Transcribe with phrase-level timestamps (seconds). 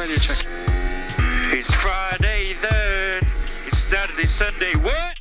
[0.00, 0.46] radio check.
[1.52, 3.20] It's Friday then.
[3.66, 4.72] It's Saturday, Sunday.
[4.76, 5.14] What?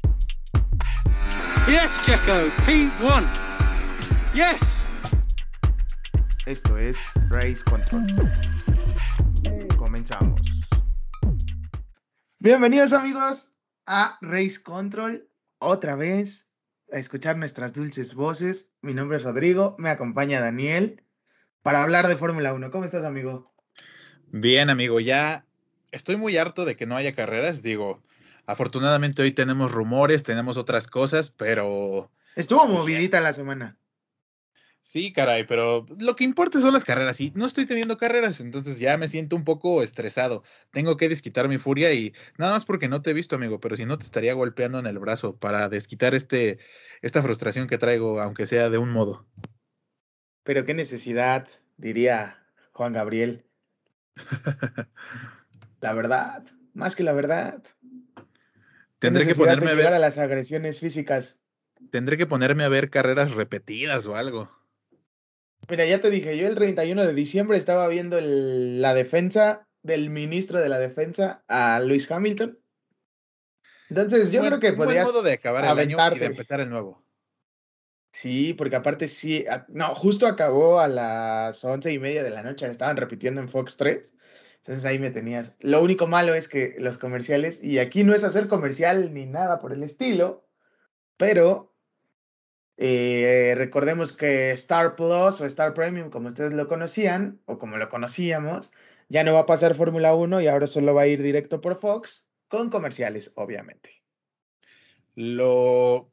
[1.68, 2.48] Yes, Checo.
[2.64, 3.26] P1.
[4.34, 4.86] Yes.
[6.46, 8.08] Esto es Race Control.
[9.76, 10.42] Comenzamos.
[12.40, 13.54] Bienvenidos amigos
[13.86, 15.28] a Race Control.
[15.58, 16.48] Otra vez
[16.94, 18.72] a escuchar nuestras dulces voces.
[18.82, 21.04] Mi nombre es Rodrigo, me acompaña Daniel
[21.64, 22.72] para hablar de Fórmula 1.
[22.72, 23.59] ¿Cómo estás, amigo?
[24.32, 25.46] Bien, amigo, ya
[25.92, 27.64] estoy muy harto de que no haya carreras.
[27.64, 28.02] Digo,
[28.46, 32.12] afortunadamente hoy tenemos rumores, tenemos otras cosas, pero...
[32.36, 33.78] Estuvo movidita la semana.
[34.82, 38.80] Sí, caray, pero lo que importa son las carreras y no estoy teniendo carreras, entonces
[38.80, 40.44] ya me siento un poco estresado.
[40.72, 43.76] Tengo que desquitar mi furia y nada más porque no te he visto, amigo, pero
[43.76, 46.60] si no te estaría golpeando en el brazo para desquitar este,
[47.02, 49.28] esta frustración que traigo, aunque sea de un modo.
[50.44, 53.49] Pero qué necesidad, diría Juan Gabriel.
[55.82, 57.64] la verdad, más que la verdad.
[59.00, 61.38] Tendré que ponerme a ver a las agresiones físicas.
[61.92, 64.52] Tendré que ponerme a ver carreras repetidas o algo.
[65.70, 70.60] Mira, ya te dije, yo el 31 de diciembre estaba viendo la defensa del ministro
[70.60, 72.60] de la defensa a Luis Hamilton.
[73.90, 77.04] Entonces, yo creo que podrías modo de acabar el año y de empezar el nuevo.
[78.12, 82.68] Sí, porque aparte sí, no, justo acabó a las once y media de la noche,
[82.68, 84.14] estaban repitiendo en Fox 3,
[84.58, 85.56] entonces ahí me tenías.
[85.60, 89.60] Lo único malo es que los comerciales, y aquí no es hacer comercial ni nada
[89.60, 90.48] por el estilo,
[91.18, 91.76] pero
[92.78, 97.90] eh, recordemos que Star Plus o Star Premium, como ustedes lo conocían, o como lo
[97.90, 98.72] conocíamos,
[99.10, 101.76] ya no va a pasar Fórmula 1 y ahora solo va a ir directo por
[101.76, 104.02] Fox, con comerciales, obviamente.
[105.16, 106.12] Lo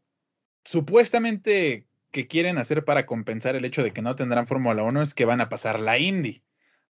[0.64, 1.85] supuestamente
[2.16, 5.26] que quieren hacer para compensar el hecho de que no tendrán Fórmula 1 es que
[5.26, 6.42] van a pasar la Indy.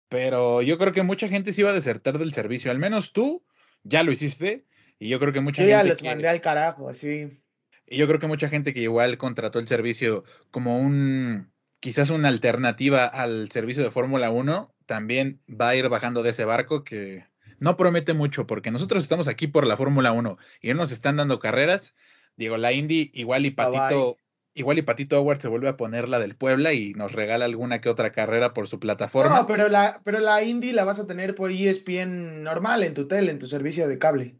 [0.08, 3.42] Pero yo creo que mucha gente se iba a desertar del servicio, al menos tú
[3.82, 4.64] ya lo hiciste.
[5.00, 5.84] Y yo creo que mucha yo gente.
[5.84, 7.42] Ya los mandé al carajo, sí.
[7.84, 12.28] Y yo creo que mucha gente que igual contrató el servicio como un, quizás una
[12.28, 17.24] alternativa al servicio de Fórmula 1, también va a ir bajando de ese barco que
[17.58, 21.40] no promete mucho, porque nosotros estamos aquí por la Fórmula 1 y nos están dando
[21.40, 21.96] carreras.
[22.36, 24.16] Digo, la Indy igual y Patito,
[24.60, 27.80] igual y Patito Howard se vuelve a poner la del Puebla y nos regala alguna
[27.80, 29.40] que otra carrera por su plataforma.
[29.40, 33.08] No, pero la, pero la Indy la vas a tener por ESPN normal en tu
[33.08, 34.36] tele, en tu servicio de cable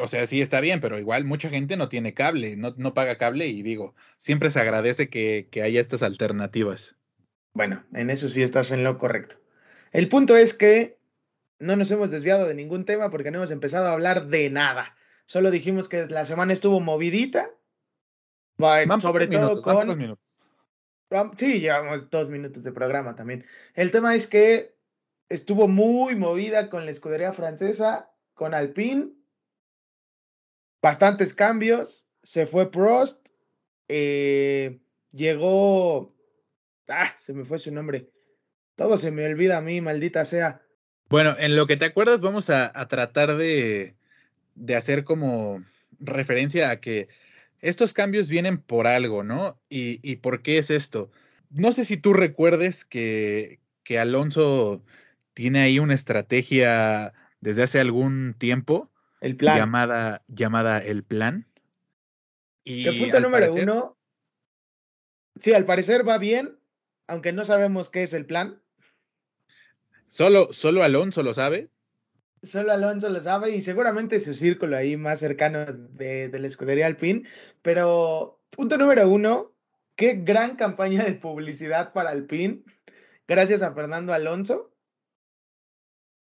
[0.00, 3.18] o sea, sí está bien, pero igual mucha gente no tiene cable, no, no paga
[3.18, 6.96] cable y digo, siempre se agradece que, que haya estas alternativas.
[7.52, 9.36] Bueno, en eso sí estás en lo correcto.
[9.92, 10.98] El punto es que
[11.58, 14.96] no nos hemos desviado de ningún tema porque no hemos empezado a hablar de nada.
[15.26, 17.50] Solo dijimos que la semana estuvo movidita.
[19.00, 20.18] Sobre todo con.
[21.36, 23.44] Sí, llevamos dos minutos de programa también.
[23.74, 24.74] El tema es que
[25.28, 29.12] estuvo muy movida con la escudería francesa, con Alpine
[30.84, 32.06] bastantes cambios.
[32.22, 33.28] Se fue Prost.
[33.88, 34.80] Eh,
[35.12, 36.14] llegó.
[36.88, 38.10] Ah, se me fue su nombre.
[38.76, 40.60] Todo se me olvida a mí, maldita sea.
[41.08, 43.94] Bueno, en lo que te acuerdas, vamos a, tratar de,
[44.54, 45.62] de, hacer como
[46.00, 47.08] referencia a que
[47.64, 49.58] estos cambios vienen por algo, ¿no?
[49.70, 51.10] Y, y por qué es esto.
[51.50, 54.84] No sé si tú recuerdes que, que Alonso
[55.32, 59.56] tiene ahí una estrategia desde hace algún tiempo el plan.
[59.56, 61.48] Llamada, llamada El Plan.
[62.64, 63.96] Y el punto número uno.
[65.40, 66.58] Sí, al parecer va bien,
[67.06, 68.62] aunque no sabemos qué es el plan.
[70.06, 71.70] Solo, solo Alonso lo sabe.
[72.44, 76.86] Solo Alonso lo sabe y seguramente su círculo ahí más cercano de, de la escudería
[76.86, 77.26] Alpine.
[77.62, 79.54] Pero, punto número uno,
[79.96, 82.62] qué gran campaña de publicidad para Alpine.
[83.26, 84.74] Gracias a Fernando Alonso.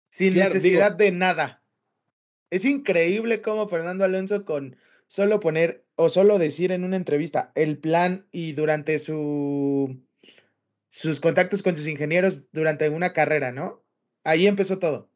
[0.10, 1.64] Sin necesidad de nada.
[2.50, 4.76] Es increíble cómo Fernando Alonso con
[5.08, 10.02] solo poner o solo decir en una entrevista el plan y durante su
[10.90, 13.86] sus contactos con sus ingenieros durante una carrera, ¿no?
[14.24, 15.11] Ahí empezó todo.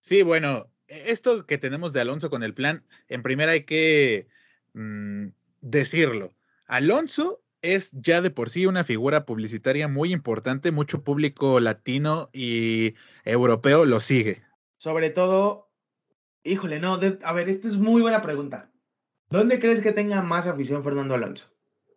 [0.00, 4.26] Sí, bueno, e, esto que tenemos de Alonso con el plan, en primera hay que
[4.74, 5.28] mm,
[5.60, 6.34] decirlo.
[6.66, 12.94] Alonso es ya de por sí una figura publicitaria muy importante, mucho público latino y
[13.24, 14.42] europeo lo sigue.
[14.76, 15.70] Sobre todo
[16.42, 18.70] Híjole, no, a ver, esta es muy buena pregunta.
[19.28, 21.46] ¿Dónde crees que tenga más afición Fernando Alonso?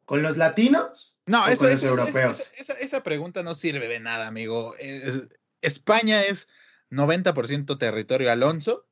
[0.05, 1.17] ¿Con los latinos?
[1.25, 2.51] No, eso, con los europeos.
[2.57, 4.75] esa, pregunta no sirve de nada, amigo.
[5.61, 6.49] España es
[6.93, 8.87] 90% territorio Alonso,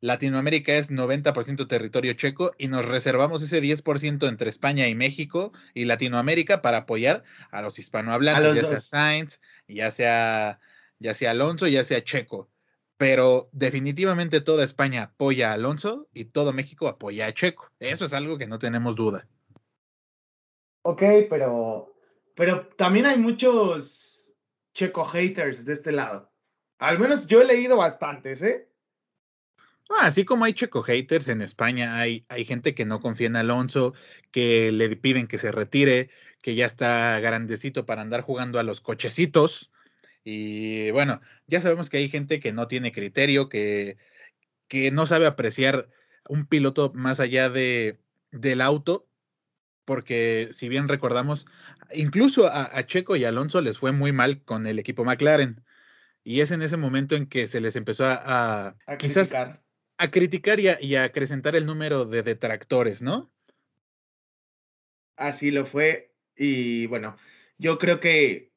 [0.00, 5.84] Latinoamérica es 90% territorio checo y nos reservamos ese 10% entre España y México y
[5.84, 10.60] Latinoamérica para apoyar a los hispanohablantes, ya sea Sainz, ya sea
[11.02, 12.48] ya sea Alonso, ya sea Checo.
[12.96, 17.70] Pero definitivamente toda España apoya a Alonso y todo México apoya a Checo.
[17.80, 19.28] Eso es algo que no tenemos duda.
[20.82, 21.94] Ok, pero,
[22.34, 24.34] pero también hay muchos
[24.74, 26.31] Checo haters de este lado.
[26.82, 28.68] Al menos yo he leído bastantes, ¿eh?
[30.00, 33.94] Así como hay checo haters en España, hay, hay gente que no confía en Alonso,
[34.32, 38.80] que le piden que se retire, que ya está grandecito para andar jugando a los
[38.80, 39.70] cochecitos.
[40.24, 43.96] Y bueno, ya sabemos que hay gente que no tiene criterio, que,
[44.66, 45.88] que no sabe apreciar
[46.28, 48.00] un piloto más allá de,
[48.32, 49.06] del auto,
[49.84, 51.46] porque si bien recordamos,
[51.94, 55.62] incluso a, Checo y Alonso les fue muy mal con el equipo McLaren.
[56.24, 60.68] Y es en ese momento en que se les empezó a, quizás a criticar y
[60.68, 63.32] a, y a acrecentar el número de detractores, ¿no?
[65.16, 66.14] Así lo fue.
[66.36, 67.16] Y bueno,
[67.58, 68.52] yo creo que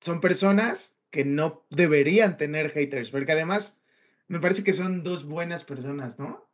[0.00, 3.80] son personas que no deberían tener haters, porque además
[4.28, 6.48] me parece que son dos buenas personas, ¿no?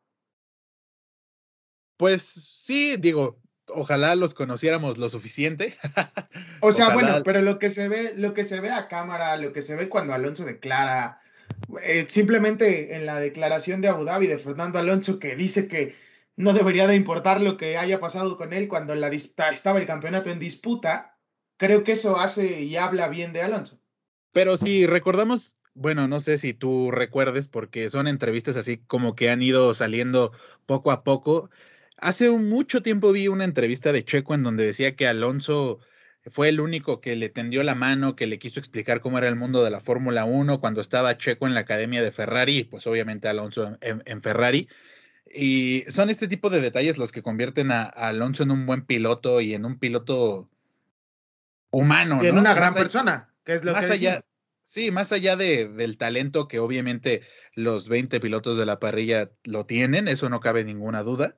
[1.96, 5.76] Pues sí, digo, ojalá los conociéramos lo suficiente.
[6.60, 9.52] o sea, bueno, pero lo que se ve, lo que se ve a cámara, lo
[9.52, 11.20] que se ve cuando Alonso declara,
[11.82, 15.94] eh, simplemente en la declaración de Abu Dhabi de Fernando Alonso que dice que
[16.36, 20.30] no debería de importar lo que haya pasado con él cuando la estaba el campeonato
[20.30, 21.18] en disputa,
[21.56, 23.78] creo que eso hace y habla bien de Alonso.
[24.32, 29.30] Pero si recordamos, bueno, no sé si tú recuerdes, porque son entrevistas así como que
[29.30, 30.32] han ido saliendo
[30.66, 31.50] poco a poco.
[32.02, 35.78] Hace mucho tiempo vi una entrevista de Checo en donde decía que Alonso
[36.26, 39.36] fue el único que le tendió la mano, que le quiso explicar cómo era el
[39.36, 43.28] mundo de la Fórmula 1 cuando estaba Checo en la academia de Ferrari, pues obviamente
[43.28, 44.68] Alonso en, Ferrari.
[45.32, 49.40] Y son este tipo de detalles los que convierten a, Alonso en un buen piloto
[49.40, 50.50] y en un piloto
[51.70, 52.20] humano.
[52.20, 54.24] en una gran persona, que es lo más allá,
[54.64, 57.22] Sí, más allá de, del talento que obviamente
[57.54, 61.36] los 20 pilotos de la parrilla lo tienen, eso no cabe ninguna duda.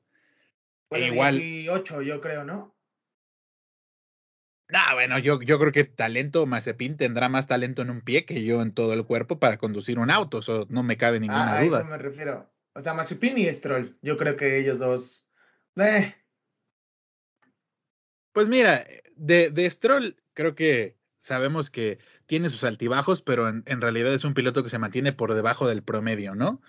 [0.90, 1.38] E igual.
[1.38, 2.74] 18, yo creo, ¿no?
[4.72, 8.44] Ah, bueno, yo, yo creo que talento, Mazepin tendrá más talento en un pie que
[8.44, 11.78] yo en todo el cuerpo para conducir un auto, eso no me cabe ninguna duda.
[11.78, 12.50] A eso me refiero.
[12.74, 15.28] O sea, Mazepin y Stroll, yo creo que ellos dos.
[15.76, 16.14] Eh.
[18.32, 18.84] Pues mira,
[19.16, 24.24] de, de Stroll, creo que sabemos que tiene sus altibajos, pero en, en, realidad es
[24.24, 26.60] un piloto que se mantiene por debajo del promedio, ¿no?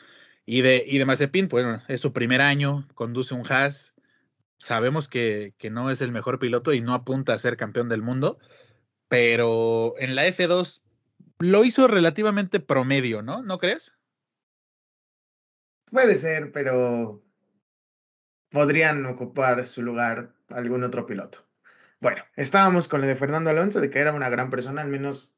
[0.46, 3.95] Y de, y de Mazepin, pues bueno, es su primer año, conduce un Haas,
[4.58, 8.40] sabemos que, no es el mejor piloto y no apunta a ser campeón del mundo,
[9.08, 10.82] pero en la F2
[11.40, 13.42] lo hizo relativamente promedio, ¿no?
[13.42, 13.94] ¿No crees?
[15.92, 17.24] Puede ser, pero
[18.50, 21.46] podrían ocupar su lugar algún otro piloto.
[22.00, 25.34] Bueno, estábamos con lo de Fernando Alonso, de que era una gran persona, al menos,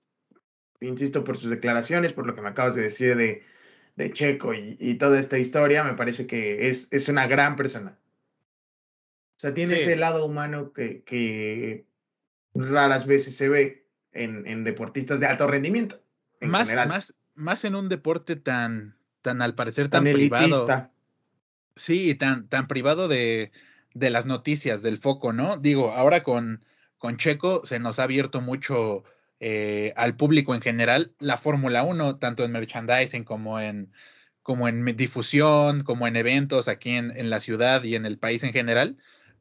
[0.79, 3.43] insisto, por sus declaraciones, por lo que me acabas de decir de,
[3.95, 7.97] de Checo y, toda esta historia, me parece que es, es una gran persona.
[9.37, 11.85] O sea, tiene ese lado humano que,
[12.55, 16.01] raras veces se ve en, deportistas de alto rendimiento.
[16.41, 20.89] más, más, más en un deporte tan, tan al parecer tan, privado.
[21.75, 23.51] Sí, tan, tan privado de,
[23.93, 25.57] de, las noticias, del foco, ¿no?
[25.57, 26.65] Digo, ahora con,
[26.97, 29.03] con Checo se nos ha abierto mucho
[29.39, 33.91] eh, al público en general la Fórmula 1, tanto en merchandising como en,
[34.41, 38.43] como en difusión, como en eventos aquí en, en la ciudad y en el país
[38.43, 38.97] en general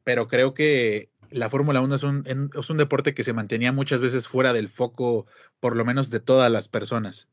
[0.07, 2.23] pero creo que la Fórmula 1 es un,
[2.57, 5.27] es un deporte que se mantenía muchas veces fuera del foco,
[5.59, 7.27] por lo menos de todas las personas.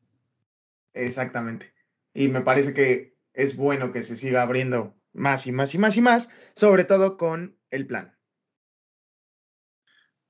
[0.92, 1.72] Exactamente.
[2.14, 5.96] Y me parece que es bueno que se siga abriendo más y más y más
[5.96, 8.18] y más, sobre todo con el plan.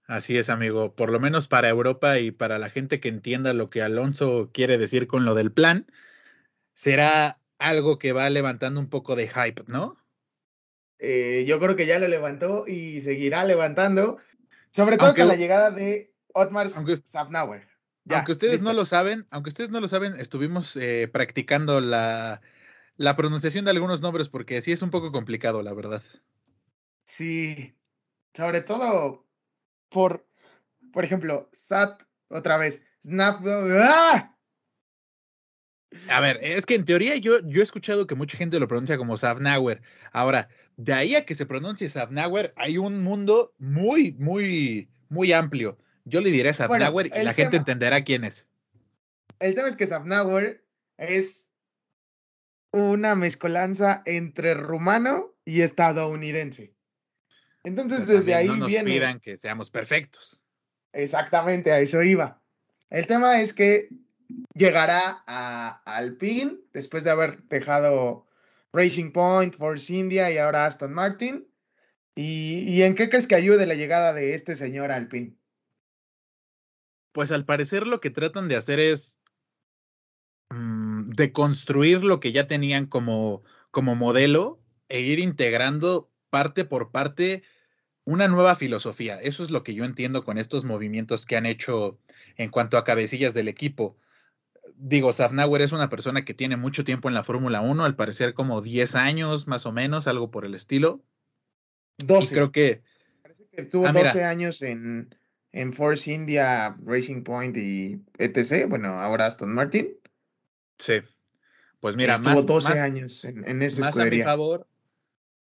[0.06, 0.94] Así es, amigo.
[0.94, 4.76] Por lo menos para Europa y para la gente que entienda lo que Alonso quiere
[4.76, 5.90] decir con lo del plan,
[6.74, 10.03] será algo que va levantando un poco de hype, ¿no?
[10.98, 14.18] Eh, yo creo que ya lo levantó y seguirá levantando,
[14.70, 17.66] sobre todo con la llegada de Otmar Safnauer.
[18.08, 22.40] aunque ustedes no lo saben, aunque ustedes no lo saben, estuvimos eh, practicando la,
[22.96, 26.02] la pronunciación de algunos nombres porque sí es un poco complicado, la verdad.
[27.04, 27.76] Sí,
[28.32, 29.26] sobre todo
[29.90, 30.26] por,
[30.92, 34.33] por ejemplo, Sat, otra vez, Snap, ¡ah!
[36.08, 38.96] A ver, es que en teoría yo, yo he escuchado que mucha gente lo pronuncia
[38.96, 39.80] como Safnauer.
[40.12, 45.78] Ahora, de ahí a que se pronuncie Safnauer, hay un mundo muy, muy, muy amplio.
[46.04, 48.48] Yo le diré Safnauer y la gente entenderá quién es.
[49.38, 50.64] El tema es que Safnauer
[50.98, 51.50] es
[52.72, 56.74] una mezcolanza entre rumano y estadounidense.
[57.62, 58.90] Entonces, desde ahí no nos viene.
[58.90, 60.42] pidan que seamos perfectos.
[60.92, 62.42] Exactamente, a eso iba.
[62.90, 63.88] El tema es que
[64.54, 68.26] llegará a, Alpine después de haber dejado
[68.72, 71.46] Racing Point, Force India y ahora Aston Martin.
[72.16, 75.36] ¿Y, y en qué crees que ayude la llegada de este señor Alpine?
[77.12, 79.20] Pues al parecer lo que tratan de hacer es
[80.50, 86.90] mm, de construir lo que ya tenían como, como modelo e ir integrando parte por
[86.90, 87.42] parte
[88.04, 89.20] una nueva filosofía.
[89.20, 91.98] Eso es lo que yo entiendo con estos movimientos que han hecho
[92.36, 93.96] en cuanto a cabecillas del equipo.
[94.76, 98.34] Digo, Safnauer es una persona que tiene mucho tiempo en la Fórmula 1, al parecer
[98.34, 101.02] como 10 años más o menos, algo por el estilo.
[101.98, 102.34] 12.
[102.34, 102.82] creo que...
[103.22, 105.14] Parece que tuvo 12 ah, años en,
[105.52, 108.68] en Force India, Racing Point y etc.
[108.68, 109.88] Bueno, ahora Aston Martin.
[110.78, 110.94] Sí.
[111.80, 114.66] Pues mira, Estuvo más, 12 años en, en esa más a mi favor,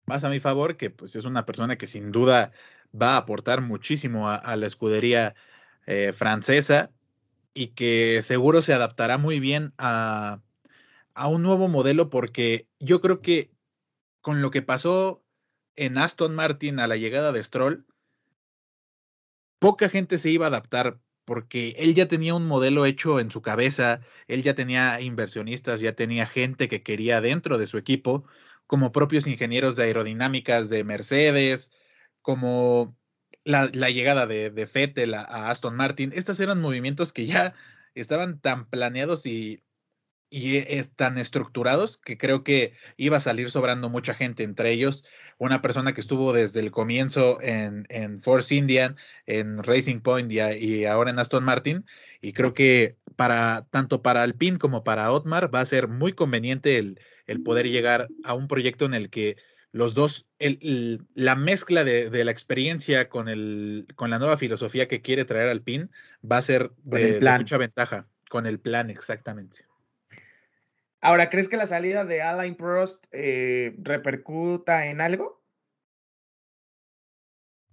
[0.07, 2.53] más a mi favor, que pues es una persona que sin duda
[3.01, 5.35] va a aportar muchísimo a, la escudería
[5.87, 6.91] eh, francesa
[7.55, 10.41] y que seguro se adaptará muy bien a,
[11.15, 13.53] a un nuevo modelo porque yo creo que
[14.21, 15.25] con lo que pasó
[15.77, 17.87] en Aston Martin a la llegada de Stroll,
[19.59, 23.43] poca gente se iba a adaptar porque él ya tenía un modelo hecho en su
[23.43, 28.25] cabeza, él ya tenía inversionistas, ya tenía gente que quería dentro de su equipo,
[28.67, 31.71] como propios ingenieros de aerodinámicas de Mercedes,
[32.23, 32.97] como
[33.45, 36.13] la, llegada de, de Fettel a, Aston Martin.
[36.15, 37.55] Estos eran movimientos que ya
[37.95, 39.63] estaban tan planeados y
[40.33, 45.05] y están estructurados que creo que iba a salir sobrando mucha gente, entre ellos
[45.37, 48.97] una persona que estuvo desde el comienzo en, en Force Indian,
[49.27, 51.85] en Racing Point y, ahora en Aston Martin.
[52.23, 56.79] Y creo que para tanto para Alpine como para Otmar va a ser muy conveniente
[56.79, 59.37] el, el poder llegar a un proyecto en el que
[59.73, 64.87] los dos, el, la mezcla de, de, la experiencia con, el, con la nueva filosofía
[64.87, 65.89] que quiere traer Alpine
[66.31, 69.65] va a ser de mucha ventaja, con el plan exactamente.
[71.01, 75.43] Ahora, ¿crees que la salida de Alain Prost eh, repercuta en algo?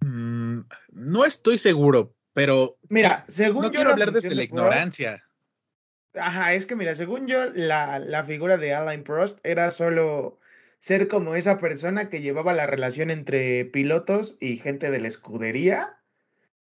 [0.00, 0.60] Mm,
[0.92, 2.78] no estoy seguro, pero.
[2.88, 3.74] Mira, según no yo.
[3.74, 5.22] quiero hablar desde la ignorancia.
[6.14, 10.39] Ajá, es que mira, según yo, la, la figura de Alain Prost era solo
[10.80, 16.02] ser como esa persona que llevaba la relación entre pilotos y gente de la escudería.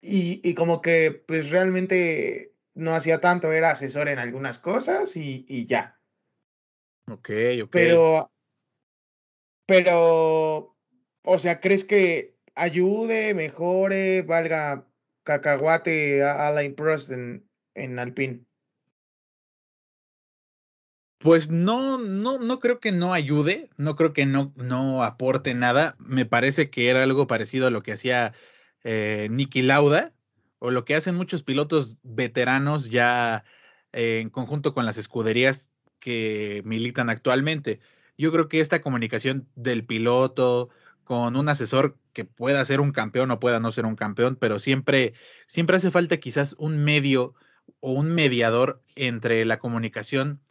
[0.02, 5.46] Y, y como que, pues realmente no hacía tanto, era asesor en algunas cosas y,
[5.48, 6.00] y ya.
[7.08, 7.30] Ok,
[7.64, 7.70] ok.
[7.72, 8.32] Pero,
[9.66, 10.78] pero,
[11.24, 14.88] o sea, ¿crees que ayude, mejore, valga
[15.24, 18.45] cacahuate a Alain Prost en, en Alpine?
[21.18, 25.96] Pues no, no, no creo que no ayude, no creo que no, no aporte nada.
[26.00, 28.34] Me parece que era algo parecido a lo que hacía
[28.84, 30.14] eh, Nicky Lauda
[30.60, 33.44] o lo que hacen muchos pilotos veteranos ya
[33.94, 37.80] en conjunto con las escuderías que militan actualmente.
[38.18, 40.70] Yo creo que esta comunicación del piloto
[41.04, 44.60] con un asesor que pueda ser un campeón o pueda no ser un campeón, pero
[44.60, 45.14] siempre,
[45.48, 47.36] siempre hace falta quizás un medio
[47.80, 50.42] o un mediador entre la comunicación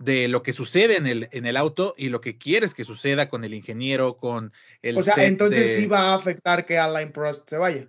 [0.00, 3.28] de lo que sucede en el, en el auto y lo que quieres que suceda
[3.28, 4.96] con el ingeniero, con el...
[4.96, 7.86] O sea, entonces sí va a afectar que Alain Prost se vaya.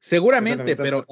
[0.00, 1.06] Seguramente, pero,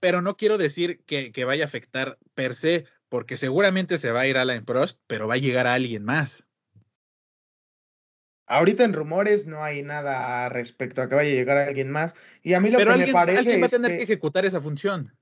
[0.00, 4.20] pero no quiero decir que, que, vaya a afectar per se, porque seguramente se va
[4.20, 6.44] a ir Alain Prost, pero va a llegar a alguien más.
[8.46, 12.14] Ahorita en rumores no hay nada respecto a que vaya a llegar a alguien más.
[12.42, 13.38] Y a mí lo que me parece.
[13.38, 14.04] Alguien va a tener que...
[14.04, 15.12] ejecutar esa función.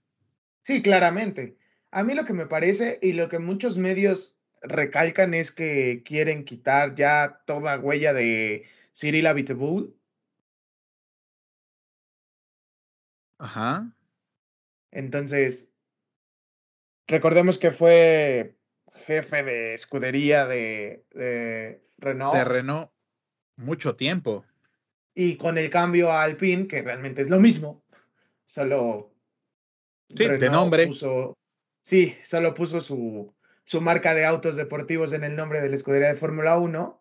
[0.63, 1.57] Sí, claramente.
[1.95, 6.45] A mí lo que me parece y lo que muchos medios recalcan es que quieren
[6.45, 9.97] quitar ya toda huella de Cyril Abiteboul.
[13.39, 13.95] Ajá.
[14.91, 15.75] Entonces,
[17.07, 18.57] Recordemos que fue
[19.07, 22.35] jefe de escudería de, de Renault.
[22.35, 22.91] De Renault
[23.57, 24.45] mucho tiempo.
[25.15, 27.85] Y con el cambio a Alpine, que realmente es lo mismo,
[28.47, 29.13] solo.
[30.09, 30.87] Sí, de nombre.
[30.87, 31.37] Puso,
[31.85, 36.09] sí, solo puso su, su marca de autos deportivos en el nombre de la escudería
[36.09, 37.01] de Fórmula 1.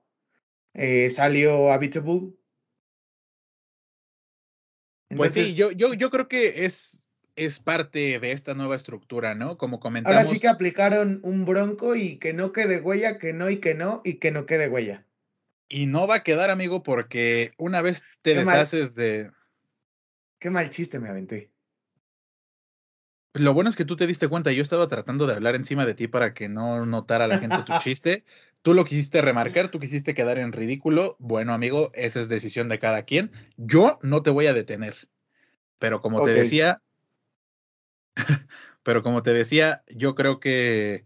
[0.75, 1.80] Eh, salió a
[5.16, 7.04] Pues sí, yo, yo, yo creo que es
[7.36, 9.58] es parte de esta nueva estructura, ¿no?
[9.58, 10.18] Como comentamos.
[10.18, 13.74] Ahora sí que aplicaron un bronco y que no quede huella, que no y que
[13.74, 15.06] no y que no quede huella.
[15.70, 19.32] Y no va a quedar, amigo, porque una vez te deshaces de.
[20.40, 21.52] Qué mal chiste me aventé.
[23.34, 25.96] Lo bueno es que tú te diste cuenta, yo estaba tratando de hablar encima de
[25.96, 28.24] ti para que no notara la gente tu chiste.
[28.62, 31.16] Tú lo quisiste remarcar, tú quisiste quedar en ridículo.
[31.20, 33.32] Bueno, amigo, esa es decisión de cada quien.
[33.58, 35.10] Yo no te voy a detener.
[35.80, 36.82] Pero como te decía,
[38.84, 41.06] pero como te decía, yo creo que,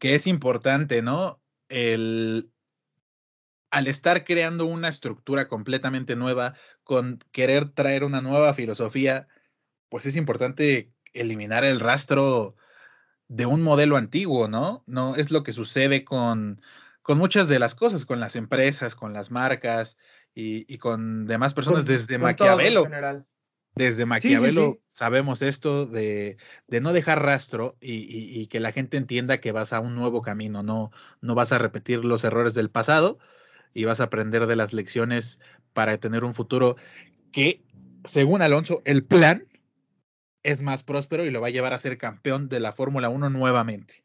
[0.00, 1.40] que es importante, ¿no?
[1.68, 2.50] El,
[3.70, 9.28] al estar creando una estructura completamente nueva, con querer traer una nueva filosofía,
[9.88, 12.56] pues es importante eliminar el rastro
[13.28, 14.84] de un modelo antiguo, ¿no?
[14.86, 16.60] No es lo que sucede con,
[17.02, 19.96] con muchas de las cosas, con las empresas, con las marcas
[20.34, 22.88] y, con demás personas desde Maquiavelo.
[23.74, 28.06] Desde Maquiavelo sabemos esto de, de, no dejar rastro y,
[28.40, 31.58] y, que la gente entienda que vas a un nuevo camino, no, no vas a
[31.58, 33.18] repetir los errores del pasado
[33.74, 35.40] y vas a aprender de las lecciones
[35.74, 36.76] para tener un futuro
[37.32, 37.62] que,
[38.04, 39.46] según Alonso, el plan
[40.46, 43.30] es más próspero y lo va a llevar a ser campeón de la Fórmula 1
[43.30, 44.04] nuevamente.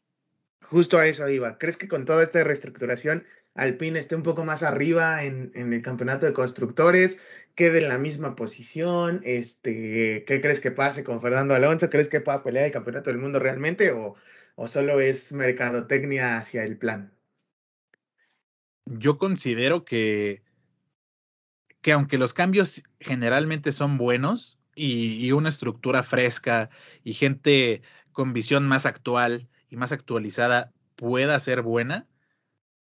[0.60, 1.56] Justo a eso iba.
[1.56, 6.26] ¿Crees que con toda esta reestructuración Alpine esté un poco más arriba en, el campeonato
[6.26, 7.20] de constructores?
[7.54, 9.20] ¿Quede en la misma posición?
[9.24, 11.90] Este, ¿Qué crees que pase con Fernando Alonso?
[11.90, 14.16] ¿Crees que pueda pelear el campeonato del mundo realmente o,
[14.56, 17.12] o solo es mercadotecnia hacia el plan?
[18.86, 20.42] Yo considero que,
[21.82, 26.70] que aunque los cambios generalmente son buenos, y, una estructura fresca
[27.04, 32.08] y gente con visión más actual y más actualizada pueda ser buena,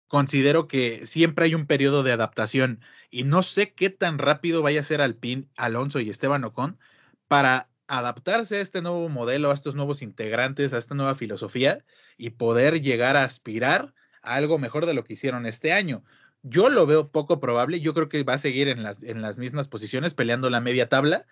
[0.07, 4.81] considero que siempre hay un periodo de adaptación y no sé qué tan rápido vaya
[4.81, 6.79] a ser Alpine, Alonso y Esteban Ocon
[7.27, 11.83] para adaptarse a este nuevo modelo, a estos nuevos integrantes, a esta nueva filosofía
[12.17, 16.03] y poder llegar a aspirar a algo mejor de lo que hicieron este año.
[16.43, 19.39] Yo lo veo poco probable, yo creo que va a seguir en las, en las
[19.39, 21.25] mismas posiciones peleando la media tabla,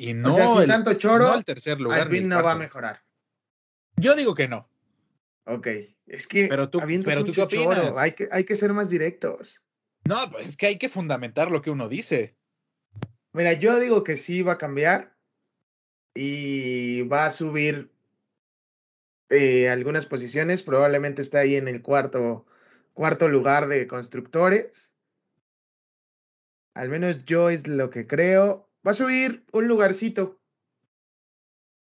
[0.00, 2.00] y no, o tanto choro, el tercer lugar.
[2.00, 3.02] Alvin no va a mejorar.
[3.96, 4.66] Yo digo que no.
[5.44, 5.66] Ok,
[6.06, 7.98] es que pero tú, pero tú qué opinas?
[7.98, 9.62] Hay, que, hay que ser más directos.
[10.08, 12.34] No, pues es que hay que fundamentar lo que uno dice.
[13.34, 15.14] Mira, yo digo que sí va a cambiar
[16.14, 17.92] y va a subir
[19.28, 20.62] eh, algunas posiciones.
[20.62, 22.46] Probablemente está ahí en el cuarto,
[22.94, 24.94] cuarto lugar de constructores.
[26.72, 30.40] Al menos yo es lo que creo va a subir un lugarcito.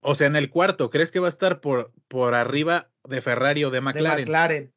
[0.01, 3.63] O sea, en el cuarto, ¿crees que va a estar por, por arriba de Ferrari
[3.63, 4.25] o de McLaren?
[4.25, 4.73] De McLaren.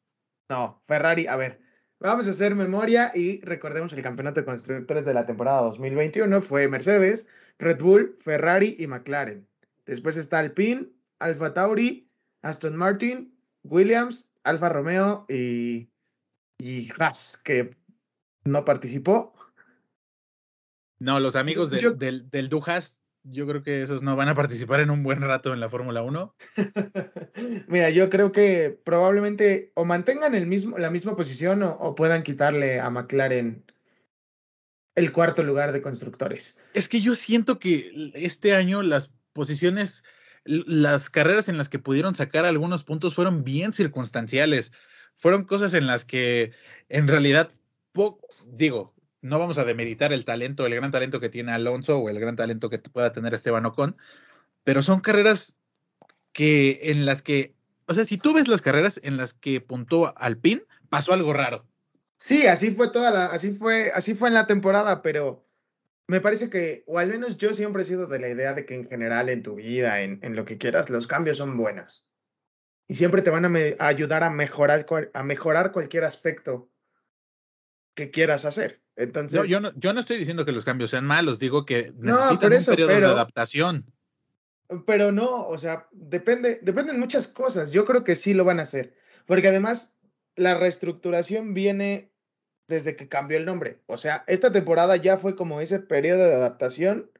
[0.49, 1.61] No, Ferrari, a ver,
[1.99, 6.69] vamos a hacer memoria y recordemos el campeonato de constructores de la temporada 2021 fue
[6.69, 7.27] Mercedes,
[7.59, 9.49] Red Bull, Ferrari y McLaren.
[9.87, 12.09] Después está Alpine, Alfa Tauri,
[12.43, 15.89] Aston Martin, Williams, Alfa Romeo y,
[16.59, 17.77] y Haas, que
[18.45, 19.36] no participó.
[20.99, 24.91] No, los amigos del, del Dujas, yo creo que esos no van a participar en
[24.91, 26.35] un buen rato en la Fórmula 1.
[27.69, 32.81] Mira, yo creo que probablemente o mantengan el mismo, la misma posición o, puedan quitarle
[32.81, 33.65] a McLaren
[34.95, 36.57] el cuarto lugar de constructores.
[36.73, 40.05] Es que yo siento que este año las posiciones,
[40.45, 44.73] las carreras en las que pudieron sacar algunos puntos fueron bien circunstanciales.
[45.17, 46.53] Fueron cosas en las que
[46.89, 47.51] en realidad,
[48.47, 52.21] digo, no vamos a demeritar el talento, el gran talento que tiene Alonso o el
[52.21, 53.97] gran talento que pueda tener Esteban Ocon,
[54.65, 55.57] pero son carreras
[56.33, 57.55] que en las que,
[57.87, 61.67] o sea, si tú ves las carreras en las que puntó Alpine, pasó algo raro.
[62.19, 65.47] Sí, así fue toda la, así fue, así fue en la temporada, pero
[66.09, 68.75] me parece que, o al menos yo siempre he sido de la idea de que
[68.75, 72.09] en general en tu vida, en, en lo que quieras, los cambios son buenos.
[72.89, 76.71] Y siempre te van a, a ayudar a mejorar, a mejorar cualquier aspecto
[77.95, 78.83] que quieras hacer.
[78.97, 82.53] Entonces, yo, no, yo no estoy diciendo que los cambios sean malos, digo que necesitan
[82.53, 83.85] un periodo de adaptación.
[84.87, 87.71] Pero no, o sea, depende, dependen muchas cosas.
[87.71, 88.95] Yo creo que sí lo van a hacer,
[89.27, 89.93] porque además
[90.35, 92.11] la reestructuración viene
[92.69, 93.83] desde que cambió el nombre.
[93.87, 97.11] O sea, esta temporada ya fue como ese periodo de adaptación.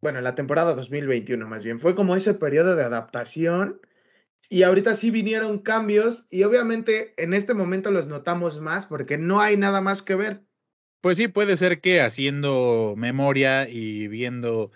[0.00, 3.80] Bueno, la temporada 2021 más bien, fue como ese periodo de adaptación
[4.54, 9.40] y ahorita sí vinieron cambios y obviamente en este momento los notamos más porque no
[9.40, 10.44] hay nada más que ver.
[11.00, 14.70] Pues sí, puede ser que haciendo memoria y viendo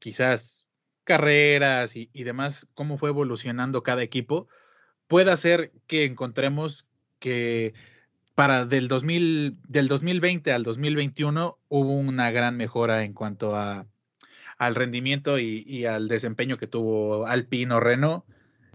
[0.00, 0.66] quizás
[1.04, 4.48] carreras y, demás, cómo fue evolucionando cada equipo,
[5.06, 6.88] pueda ser que encontremos
[7.20, 7.74] que
[8.34, 13.86] para del, 2000, del 2020 al 2021 hubo una gran mejora en cuanto a,
[14.58, 18.24] al rendimiento y, y al desempeño que tuvo Alpine o Renault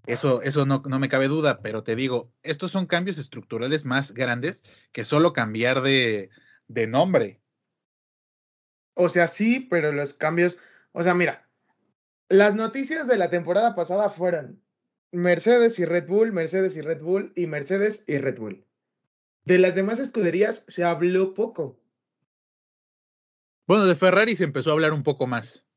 [0.07, 4.13] eso, eso no, no, me cabe duda, pero te digo, estos son cambios estructurales más
[4.13, 6.29] grandes que solo cambiar de,
[6.67, 7.41] de nombre.
[8.93, 10.59] O sea, sí, pero los cambios,
[10.91, 11.49] o sea, mira,
[12.29, 14.63] las noticias de la temporada pasada fueron
[15.11, 18.65] Mercedes y Red Bull, Mercedes y Red Bull y Mercedes y Red Bull.
[19.45, 21.79] De las demás escuderías se habló poco.
[23.67, 25.67] Bueno, de Ferrari se empezó a hablar un poco más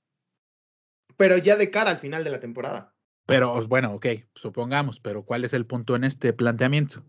[1.20, 2.94] pero ya de cara al final de la temporada.
[3.30, 7.04] Pero bueno, ok, supongamos, pero ¿cuál es el punto en este planteamiento?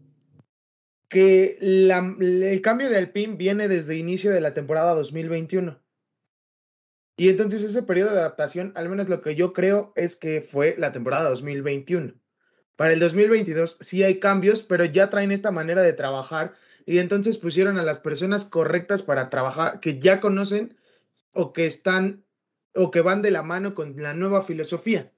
[1.09, 5.81] Que el cambio de Alpine viene desde inicio de la temporada 2021.
[7.17, 10.75] Y entonces ese periodo de adaptación, al menos lo que yo creo es que fue
[10.77, 12.13] la temporada 2021.
[12.75, 16.53] Para el 2022 sí hay cambios, pero ya traen esta manera de trabajar
[16.85, 20.77] y entonces pusieron a las personas correctas para trabajar, que ya conocen
[21.33, 22.23] o que están
[22.75, 25.11] o que van de la mano con la nueva filosofía.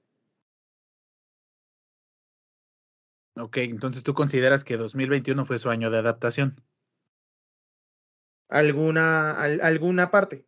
[3.36, 6.54] Ok, entonces tú consideras que 2021 fue su año de adaptación.
[8.48, 10.46] Alguna, alguna parte.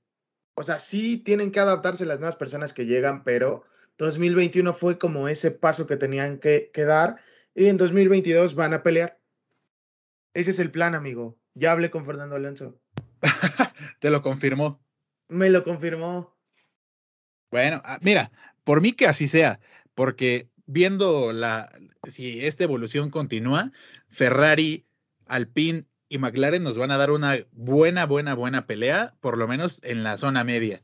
[0.55, 3.64] O sea, sí tienen que adaptarse las nuevas personas que llegan, pero
[3.99, 7.16] 2021 fue como ese paso que tenían que, que dar
[7.55, 9.18] y en 2022 van a pelear.
[10.35, 11.38] Ese es el plan, amigo.
[11.55, 12.79] Ya hablé con Fernando Alonso.
[14.01, 14.81] Te lo confirmó.
[15.29, 16.37] Me lo confirmó.
[17.51, 18.31] Bueno, ah, mira,
[18.62, 19.59] por mí que así sea,
[19.94, 21.70] porque viendo la
[22.05, 23.72] si esta evolución continúa,
[24.09, 24.87] Ferrari,
[25.26, 29.81] Alpine y McLaren nos van a dar una buena, buena, buena pelea, por lo menos
[29.83, 30.83] en la zona media.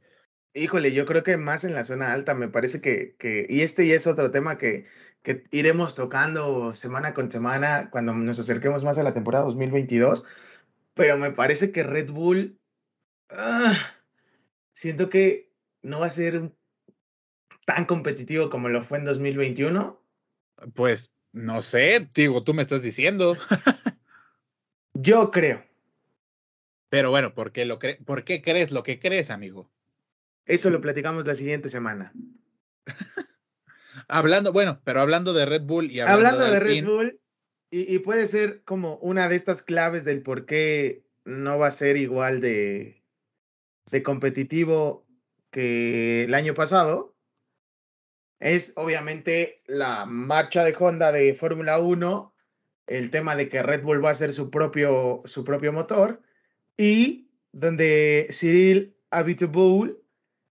[0.54, 3.86] Híjole, yo creo que más en la zona alta, me parece que, que y este
[3.86, 4.86] ya es otro tema que,
[5.22, 10.24] que iremos tocando semana con semana cuando nos acerquemos más a la temporada 2022,
[10.94, 12.60] pero me parece que Red Bull,
[13.30, 13.78] ah,
[14.74, 15.50] siento que
[15.82, 16.52] no va a ser
[17.66, 20.02] tan competitivo como lo fue en 2021.
[20.74, 23.36] Pues no sé, digo, tú me estás diciendo.
[24.94, 25.64] Yo creo.
[26.90, 29.70] Pero bueno, ¿por qué, lo ¿por qué crees lo que crees, amigo?
[30.44, 32.12] Eso lo platicamos la siguiente semana.
[34.08, 37.20] hablando, bueno, pero hablando de Red Bull y hablando, de, Red Bull,
[37.70, 41.96] y, puede ser como una de estas claves del por qué no va a ser
[41.96, 43.02] igual de,
[43.90, 45.06] de competitivo
[45.50, 47.16] que el año pasado,
[48.42, 52.34] es obviamente la marcha de Honda de Fórmula 1,
[52.88, 56.20] el tema de que Red Bull va a ser su propio, su propio motor,
[56.76, 60.02] y donde Cyril Abiteboul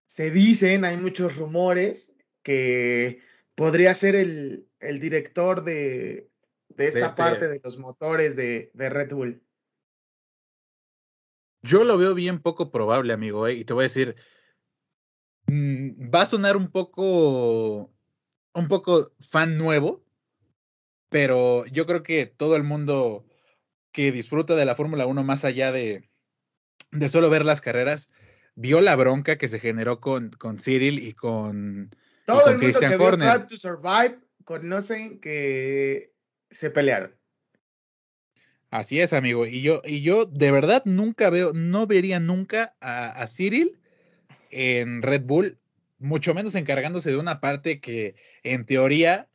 [0.08, 3.20] se dicen, hay muchos rumores que
[3.56, 6.30] podría ser el, el director de,
[6.70, 9.44] de esta este parte de los motores de, de, Red Bull.
[11.62, 13.54] Yo lo veo bien poco probable, amigo, ¿eh?
[13.54, 14.16] y te voy a decir,
[15.52, 17.92] va a sonar un poco,
[18.54, 20.04] un poco fan nuevo,
[21.10, 23.26] pero yo creo que todo el mundo
[23.92, 26.10] que disfruta de la Fórmula 1 más allá de,
[26.92, 28.12] de solo ver las carreras,
[28.56, 31.92] vio la bronca que se generó con, con Cyril y con,
[32.26, 36.14] todo el mundo que vio to Survive conocen que
[36.50, 37.16] se pelearon.
[38.70, 39.46] Así es, amigo.
[39.46, 43.78] Y yo, y yo de verdad nunca veo, no vería nunca a, Cyril
[44.52, 45.58] en Red Bull,
[46.00, 49.30] mucho menos encargándose de una parte que en teoría.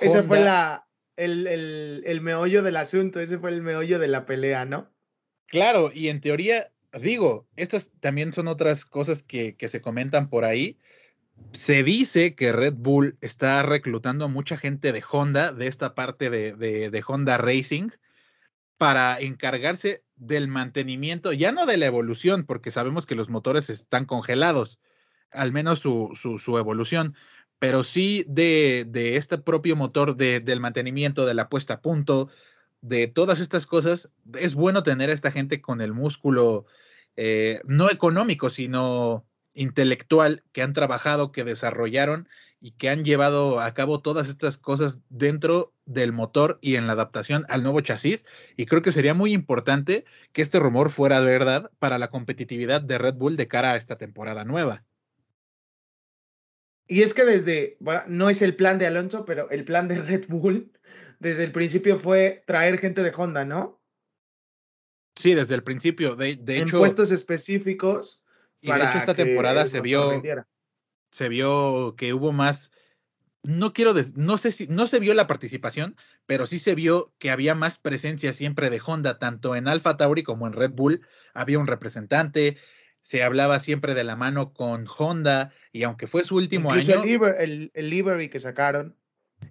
[0.00, 4.24] ese fue la, el, el, el meollo del asunto, ese fue el meollo de la
[4.24, 4.90] pelea, ¿no?
[5.46, 10.44] Claro, y en teoría, digo, estas también son otras cosas que, que se comentan por
[10.44, 10.78] ahí
[11.52, 16.30] se dice que Red Bull está reclutando a mucha gente de Honda, de esta parte
[16.30, 17.90] de, Honda Racing,
[18.78, 24.04] para encargarse del mantenimiento, ya no de la evolución, porque sabemos que los motores están
[24.04, 24.80] congelados,
[25.30, 27.14] al menos su, su, evolución,
[27.58, 32.28] pero sí de, de este propio motor, del mantenimiento, de la puesta a punto,
[32.80, 34.12] de todas estas cosas.
[34.34, 36.66] Es bueno tener a esta gente con el músculo,
[37.16, 42.28] eh, no económico, sino intelectual que han trabajado, que desarrollaron
[42.60, 46.92] y que han llevado a cabo todas estas cosas dentro del motor y en la
[46.92, 48.24] adaptación al nuevo chasis.
[48.56, 52.98] Y creo que sería muy importante que este rumor fuera verdad para la competitividad de
[52.98, 54.84] Red Bull de cara a esta temporada nueva.
[56.88, 60.26] Y es que desde, no es el plan de Alonso, pero el plan de Red
[60.28, 60.72] Bull
[61.18, 63.80] desde el principio fue traer gente de Honda, ¿no?
[65.16, 66.14] Sí, desde el principio.
[66.14, 68.22] De, de en puestos específicos
[68.60, 70.22] y de hecho esta temporada se vio,
[71.10, 72.70] se vio que hubo más,
[73.46, 77.30] no quiero, no sé si, no se vio la participación, pero sí se vio que
[77.30, 81.00] había más presencia siempre de Honda, tanto en Alfa Tauri como en Red Bull,
[81.34, 82.56] había un representante,
[83.00, 87.02] se hablaba siempre de la mano con Honda, y aunque fue su último año.
[87.38, 88.96] El, el, livery que sacaron.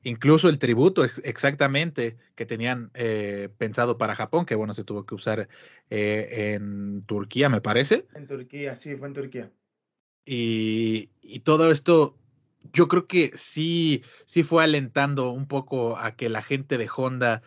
[0.04, 5.16] Incluso el tributo, exactamente, que tenían eh, pensado para Japón, que bueno, se tuvo que
[5.16, 5.48] usar
[5.90, 8.08] eh, en Turquía, me parece.
[8.14, 9.52] En Turquía, sí, fue en Turquía.
[10.26, 11.10] Y,
[11.44, 12.18] todo esto,
[12.74, 17.42] yo creo que sí, sí fue alentando un poco a que la gente de Honda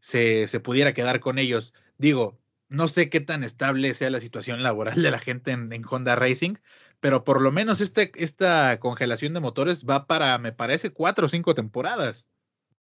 [0.00, 1.74] se, se pudiera quedar con ellos.
[1.98, 5.84] Digo, no sé qué tan estable sea la situación laboral de la gente en, en
[5.88, 6.54] Honda Racing,
[7.00, 11.28] pero por lo menos este, esta congelación de motores va para, me parece, cuatro o
[11.28, 12.28] cinco temporadas.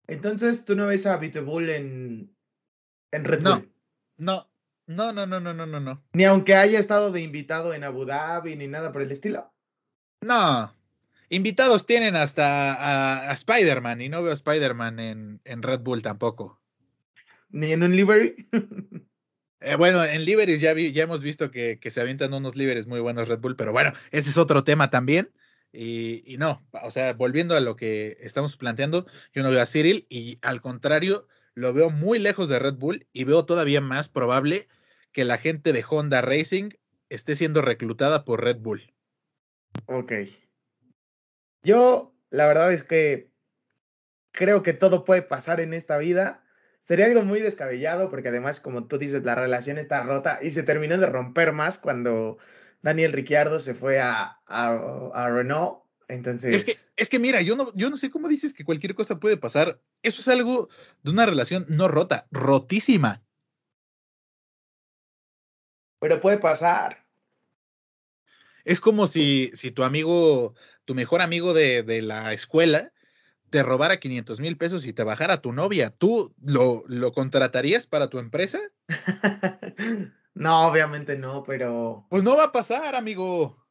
[0.06, 2.34] Entonces, ¿tú no ves a Bull en,
[3.12, 3.72] en Red Bull?
[4.16, 4.50] No,
[4.86, 6.04] no, no, no, no, no, no, no.
[6.14, 9.52] Ni aunque haya estado de invitado en Abu Dhabi ni nada por el estilo.
[10.22, 10.74] No.
[11.30, 16.60] Invitados tienen hasta a, Spider-Man y no veo a Spider-Man en, en Red Bull tampoco.
[17.50, 18.34] ¿Ni en un livery?
[19.60, 23.28] Eh, bueno, en liveries ya, ya hemos visto que, se avientan unos liveries muy buenos
[23.28, 25.30] Red Bull, pero bueno, ese es otro tema también.
[25.72, 30.06] Y, no, o sea, volviendo a lo que estamos planteando, yo no veo a Cyril
[30.08, 34.68] y al contrario, lo veo muy lejos de Red Bull y veo todavía más probable
[35.12, 36.70] que la gente de Honda Racing
[37.10, 38.94] esté siendo reclutada por Red Bull.
[39.86, 40.12] Ok.
[41.62, 43.30] Yo, la verdad es que
[44.32, 46.44] creo que todo puede pasar en esta vida
[46.88, 50.62] Sería algo muy descabellado porque además, como tú dices, la relación está rota y se
[50.62, 52.38] terminó de romper más cuando
[52.80, 55.80] Daniel Ricciardo se fue a, a, Renault.
[56.08, 56.54] Entonces...
[56.54, 59.20] Es que, es que mira, yo no, yo no sé cómo dices que cualquier cosa
[59.20, 59.82] puede pasar.
[60.00, 60.70] Eso es algo
[61.02, 63.22] de una relación no rota, rotísima.
[66.00, 67.04] Pero puede pasar.
[68.64, 70.54] Es como si, si tu amigo,
[70.88, 72.94] tu mejor amigo de, de la escuela,
[73.50, 78.08] te robara 500 mil pesos y te bajara tu novia, ¿tú lo, lo contratarías para
[78.08, 78.58] tu empresa?
[80.34, 82.06] no, obviamente no, pero.
[82.08, 83.62] Pues no va a pasar, amigo.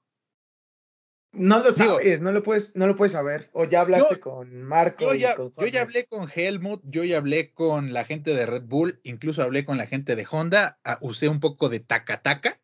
[1.32, 3.49] No lo sabes, no lo puedes, no lo puedes saber.
[3.51, 5.06] O ya hablaste con Marco.
[5.06, 8.65] Yo ya, yo ya hablé con Helmut, yo ya hablé con la gente de Red
[8.65, 12.62] Bull, incluso hablé con la gente de Honda, usé un poco de taca taca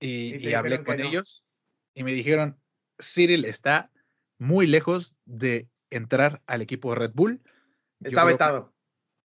[0.00, 1.44] y, y hablé con ellos
[1.94, 2.60] y me dijeron,
[3.00, 3.90] Cyril está
[4.38, 7.40] muy lejos de entrar al equipo de Red Bull.
[8.02, 8.72] Está vetado.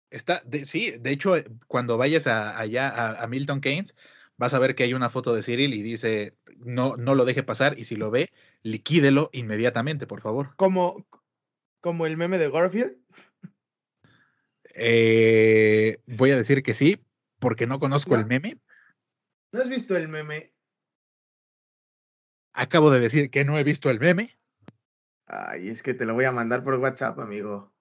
[0.09, 3.95] Está, sí, de hecho, eh, cuando vayas allá a, Milton Keynes,
[4.37, 7.41] vas a ver que hay una foto de Cyril y dice, no, no lo deje
[7.41, 8.31] pasar y si lo ve,
[8.61, 10.55] liquídelo inmediatamente, por favor.
[10.55, 11.07] Como,
[11.81, 12.95] como el meme de Garfield.
[14.75, 17.03] Eh, voy a decir que sí,
[17.39, 18.59] porque no conozco el meme.
[19.51, 20.52] ¿No has visto el meme?
[22.53, 24.37] Acabo de decir que no he visto el meme.
[25.27, 27.73] Ay, es que te lo voy a mandar por WhatsApp, amigo.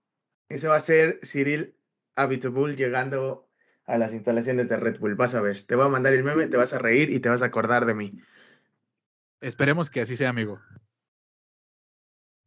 [0.48, 1.74] Ese va a ser Cyril
[2.14, 3.48] Abitbull llegando
[3.84, 5.14] a las instalaciones de Red Bull.
[5.14, 7.28] Vas a ver, te voy a mandar el meme, te vas a reír y te
[7.28, 8.10] vas a acordar de mí.
[9.40, 10.60] Esperemos que así sea, amigo.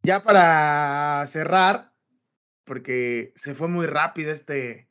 [0.02, 1.92] Ya para cerrar,
[2.64, 4.88] porque se fue muy rápido este,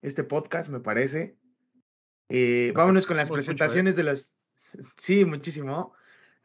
[0.00, 1.36] este podcast, me parece.
[2.28, 3.32] Eh, vámonos con las ¿eh?
[3.32, 4.34] presentaciones de los...
[4.96, 5.94] Sí, muchísimo.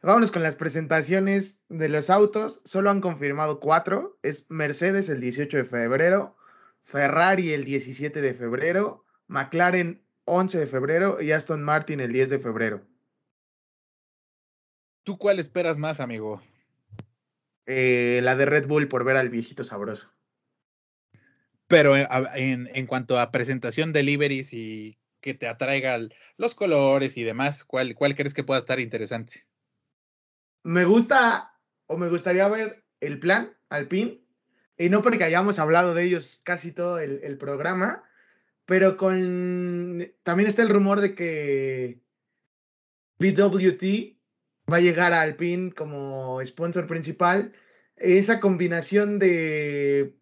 [0.06, 2.60] Vámonos con las presentaciones de los autos.
[2.64, 4.20] Solo han confirmado cuatro.
[4.22, 6.36] Es Mercedes el 18 de febrero,
[6.84, 12.38] Ferrari el 17 de febrero, McLaren 11 de febrero y Aston Martin el 10 de
[12.38, 12.86] febrero.
[15.02, 16.40] ¿Tú cuál esperas más, amigo?
[17.66, 20.12] Eh, la de Red Bull por ver al viejito sabroso.
[21.66, 25.98] Pero eh, en, en cuanto a presentación de deliveries y que te atraiga
[26.36, 29.48] los colores y demás, ¿cuál, ¿cuál crees que pueda estar interesante?
[30.66, 31.54] Me gusta
[31.86, 34.20] o me gustaría ver el plan Alpine,
[34.76, 38.02] y no porque hayamos hablado de ellos casi todo el, programa,
[38.64, 42.00] pero con también está el rumor de que
[43.20, 44.18] BWT
[44.70, 47.52] va a llegar a Alpine como sponsor principal.
[47.94, 50.16] Esa combinación de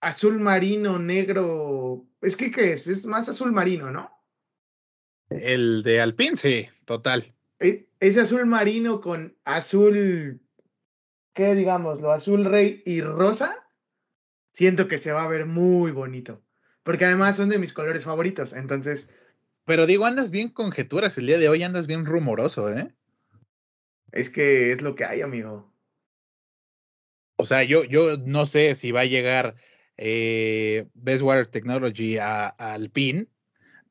[0.00, 2.86] azul marino, negro, es que ¿qué es?
[2.86, 4.10] Es más azul marino, ¿no?
[5.28, 7.33] El de Alpine, sí, total.
[7.60, 10.40] E, ese azul marino con azul,
[11.32, 12.00] ¿qué digamos?
[12.00, 13.68] Lo azul rey y rosa,
[14.52, 16.42] siento que se va a ver muy bonito.
[16.82, 19.14] Porque además son de mis colores favoritos, entonces...
[19.64, 22.94] Pero digo, andas bien conjeturas el día de hoy, andas bien rumoroso, ¿eh?
[24.12, 25.72] Es que es lo que hay, amigo.
[27.36, 29.56] O sea, yo, yo no sé si va a llegar
[29.96, 33.28] eh, Best Water Technology al PIN,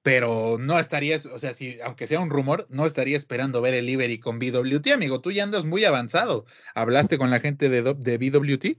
[0.03, 3.89] pero no estarías, o sea, si aunque sea un rumor, no estaría esperando ver el
[3.89, 5.21] Ibery con BWT, amigo.
[5.21, 6.45] Tú ya andas muy avanzado.
[6.75, 8.77] ¿Hablaste con la gente de, de BWT?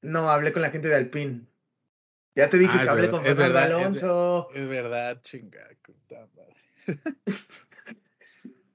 [0.00, 1.46] No, hablé con la gente de Alpine.
[2.34, 4.48] Ya te dije ah, que hablé con Fernando Alonso.
[4.54, 5.68] Es, verdad, chinga.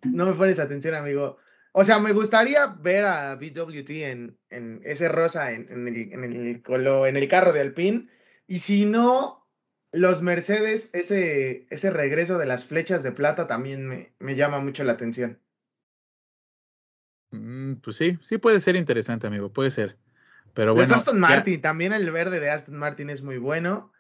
[0.04, 1.38] no me pones atención, amigo.
[1.72, 6.24] O sea, me gustaría ver a BWT en, en ese rosa en, en, el, en,
[6.24, 6.62] el,
[7.08, 8.08] en el carro de Alpine.
[8.46, 9.47] Y si no,
[9.98, 14.84] los Mercedes, ese, ese regreso de las flechas de plata también me, me llama mucho
[14.84, 15.42] la atención.
[17.32, 19.98] Mm, pues sí, sí puede ser interesante, amigo, puede ser.
[20.54, 20.96] Pero bueno.
[20.96, 23.92] Aston Martin, también el verde de Aston Martin es muy bueno.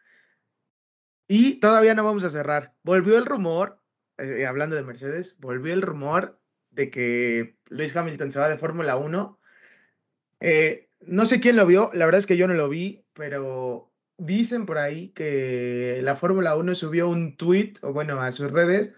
[1.28, 2.76] Y todavía no vamos a cerrar.
[2.84, 3.82] Volvió el rumor,
[4.18, 8.98] eh, hablando de Mercedes, volvió el rumor de que Luis Hamilton se va de Fórmula
[8.98, 9.40] 1.
[10.40, 13.94] Eh, no sé quién lo vio, la verdad es que yo no lo vi, pero
[14.18, 18.92] dicen por ahí que la Fórmula 1 subió un tweet, o bueno, a sus redes,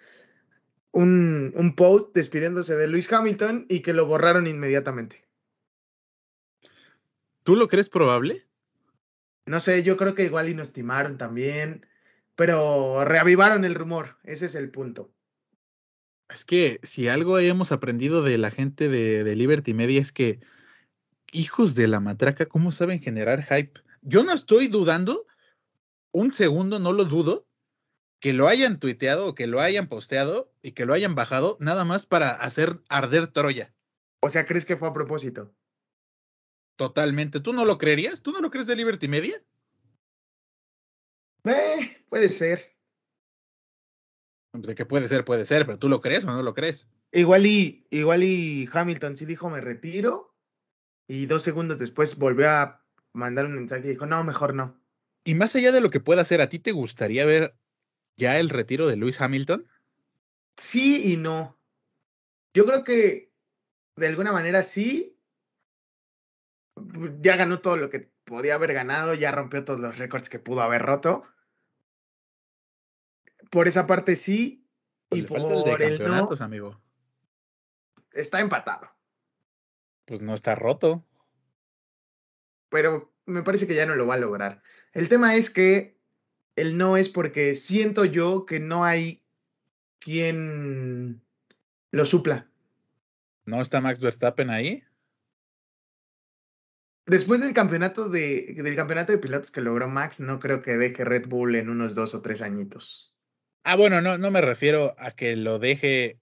[0.92, 5.26] un, un post despidiéndose de Luis Hamilton y que lo borraron inmediatamente.
[7.44, 8.46] ¿Tú lo crees probable?
[9.46, 11.86] No sé, yo creo que igual y nos timaron también,
[12.36, 15.12] pero reavivaron el rumor, ese es el punto.
[16.30, 20.40] Es que si algo hemos aprendido de la gente de, de Liberty Media es que
[21.32, 23.82] hijos de la matraca, ¿cómo saben generar hype?
[24.02, 25.26] Yo no estoy dudando,
[26.12, 27.48] un segundo no lo dudo,
[28.20, 31.86] que lo hayan tuiteado o que lo hayan posteado y que lo hayan bajado nada
[31.86, 33.74] más para hacer arder Troya.
[34.22, 35.54] O sea, ¿crees que fue a propósito?
[36.76, 37.40] Totalmente.
[37.40, 38.22] ¿Tú no lo creerías?
[38.22, 39.42] ¿Tú no lo crees de Liberty Media?
[41.46, 42.78] Eh, puede ser.
[44.52, 46.90] Pues, de que puede ser, puede ser, pero ¿tú lo crees o no lo crees?
[47.12, 50.36] Igual y, igual y Hamilton sí dijo me retiro
[51.08, 52.79] y dos segundos después volvió a
[53.14, 54.80] mandar un mensaje y dijo no, mejor no.
[55.24, 57.56] Y más allá de lo que pueda hacer, ¿a ti te gustaría ver
[58.18, 59.68] ya el retiro de Lewis Hamilton?
[60.58, 61.58] Sí y no.
[62.54, 63.32] Yo creo que
[63.96, 65.16] de alguna manera sí.
[67.22, 70.62] Ya ganó todo lo que podía haber ganado, ya rompió todos los récords que pudo
[70.62, 71.24] haber roto.
[73.52, 74.66] Por esa parte sí.
[75.10, 76.82] Pues y por el de el no, amigo.
[78.12, 78.90] está empatado.
[80.06, 81.04] Pues no está roto.
[82.70, 84.62] Pero me parece que ya no lo va a lograr.
[84.94, 85.98] El tema es que
[86.56, 89.24] el no es porque siento yo que no hay
[90.00, 91.22] quien
[91.92, 92.50] lo supla.
[93.46, 94.84] ¿No está Max Verstappen ahí?
[97.06, 101.04] Después del campeonato de, del campeonato de pilotos que logró Max, no creo que deje
[101.06, 103.16] Red Bull en unos dos o tres añitos.
[103.64, 106.20] Ah, bueno, no, no me refiero a que lo deje.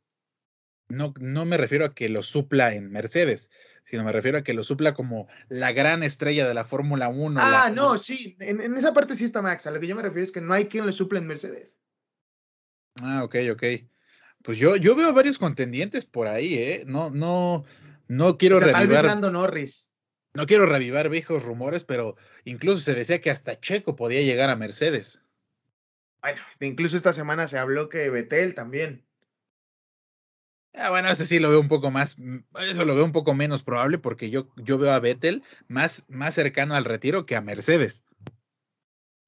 [0.87, 3.51] No, no me refiero a que lo supla en Mercedes,
[3.89, 7.39] sino me refiero a que lo supla como la gran estrella de la Fórmula 1.
[7.41, 9.65] Ah, la- no, sí, en, en esa parte sí está Max.
[9.65, 11.79] A lo que yo me refiero es que no hay quien lo supla en Mercedes.
[13.01, 13.63] Ah, ok, ok.
[14.43, 16.83] Pues yo, yo veo varios contendientes por ahí, ¿eh?
[16.85, 17.63] No, no,
[18.07, 19.05] no quiero O sea, tal vez revivar.
[19.05, 19.89] Lando Norris.
[20.33, 24.55] No quiero revivar viejos rumores, pero incluso se decía que hasta Checo podía llegar a
[24.55, 25.21] Mercedes.
[26.21, 29.06] Bueno, este, incluso esta semana se habló que Betel también.
[30.77, 32.17] Ah, bueno, ese sí lo veo un poco más,
[32.61, 36.35] eso lo veo un poco menos probable porque yo, yo veo a Vettel más, más
[36.35, 38.03] cercano al retiro que a Mercedes.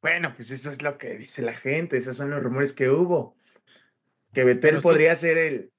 [0.02, 3.36] Bueno, pues eso es lo que dice la gente, esos son los rumores que hubo.
[4.34, 4.84] Que Pero sí.
[4.84, 5.72] podría ser el,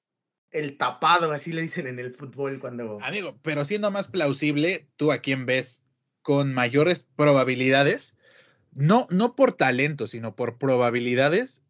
[0.50, 2.98] el tapado, así le dicen en el fútbol cuando...
[3.02, 5.84] Amigo, pero siendo más plausible, ¿tú a quién ves
[6.22, 8.16] con mayores probabilidades?
[8.72, 11.62] No, no por talento, sino por probabilidades.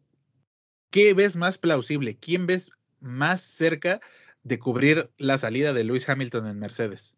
[0.89, 2.17] ¿Qué ves más plausible?
[2.17, 3.99] ¿Quién ves más cerca
[4.43, 7.15] de cubrir la salida de Lewis Hamilton en Mercedes?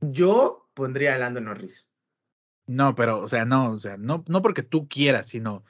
[0.00, 1.88] Yo pondría a Lando Norris.
[2.66, 5.64] No, pero, o sea, no, o sea, no, no porque tú quieras, sino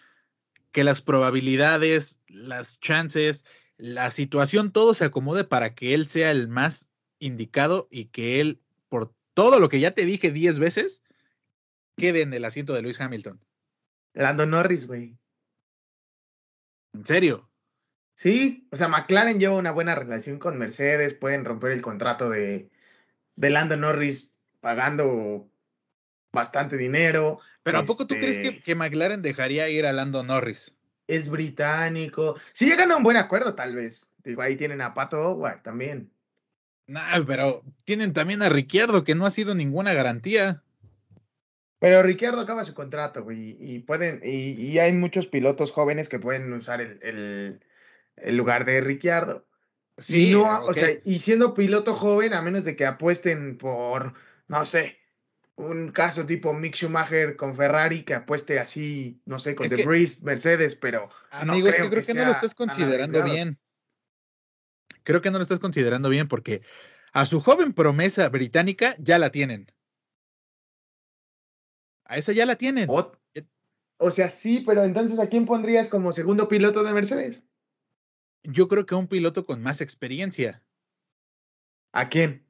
[0.73, 3.45] que las probabilidades, las chances,
[3.77, 8.61] la situación, todo se acomode para que él sea el más indicado y que él,
[8.89, 11.03] por todo lo que ya te dije 10 veces,
[11.97, 13.41] quede en el asiento de Lewis Hamilton.
[14.15, 15.17] Lando Norris, güey.
[16.93, 17.48] En serio.
[18.19, 22.69] Sí, o sea, McLaren lleva una buena relación con Mercedes, pueden romper el contrato de,
[23.37, 25.49] de Lando Norris pagando
[26.33, 27.39] bastante dinero.
[27.63, 30.75] Pero ¿a poco tú crees que, este, que McLaren dejaría ir a Lando Norris?
[31.07, 32.35] Es británico.
[32.53, 34.09] Si llegan a un buen acuerdo, tal vez.
[34.25, 36.11] Digo, ahí tienen a Pato Howard también.
[36.89, 40.65] Nah, pero tienen también a Ricciardo, que no ha sido ninguna garantía.
[41.79, 46.19] Pero Ricciardo acaba su contrato, güey, y pueden, y, y hay muchos pilotos jóvenes que
[46.19, 47.61] pueden usar el, el,
[48.23, 49.47] el lugar de Ricciardo.
[49.99, 50.69] Sí, no, ok.
[50.71, 54.15] o sea, y siendo piloto joven, a menos de que apuesten por,
[54.47, 54.99] no sé,
[55.57, 59.79] un caso tipo Mick Schumacher con Ferrari, que apueste así, no sé, con Es The
[59.79, 61.09] que- Breeze, Mercedes, pero
[61.45, 63.57] no Amigo, es que creo que, no lo estás considerando bien.
[65.03, 66.63] Creo que no lo estás considerando bien porque
[67.13, 69.73] a su joven promesa británica ya la tienen.
[72.05, 72.89] A esa ya la tienen.
[72.89, 73.13] O,
[73.99, 77.43] o sea, sí, pero entonces, ¿a quién pondrías como segundo piloto de Mercedes?
[78.45, 80.63] Yo creo que a un piloto con más experiencia.
[81.93, 82.45] ¿A quién?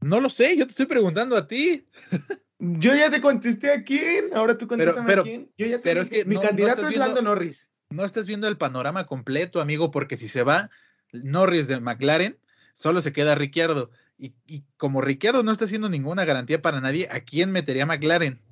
[0.00, 1.86] No lo sé, yo te estoy preguntando a ti.
[2.62, 5.50] Yo ya te contesté a quién, ahora tú contéstame pero- a quién.
[5.56, 7.66] Yo ya te pero es que mi no- candidato es Lando viendo- Norris.
[7.88, 10.68] No estás viendo el panorama completo, amigo, porque si se va
[11.10, 12.38] Norris de McLaren,
[12.74, 13.90] solo se queda Ricciardo.
[14.18, 18.42] Y, y como Ricciardo no está haciendo ninguna garantía para nadie, ¿a quién metería McLaren?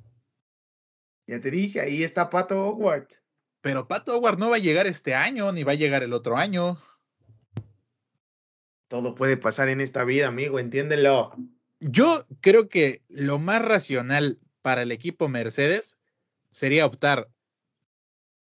[1.26, 3.08] Ya te dije, ahí está Pato Howard.
[3.68, 6.38] Pero Pato Howard no va a llegar este año, ni va a llegar el otro
[6.38, 6.78] año.
[8.88, 11.34] todo puede pasar en esta vida, amigo, entiéndelo.
[11.78, 15.98] Yo creo que lo más racional para el equipo Mercedes
[16.48, 17.28] sería optar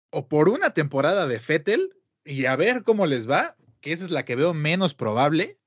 [0.10, 1.96] o por una temporada de Fettel
[2.26, 5.58] y a ver cómo les va, que esa es la que veo menos probable,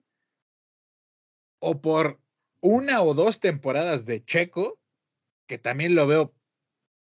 [1.58, 2.20] o por
[2.60, 4.78] una o dos temporadas de Checo,
[5.46, 6.34] que también lo veo,